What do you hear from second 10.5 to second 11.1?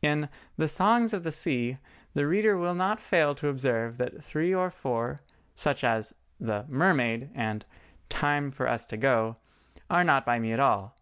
at all.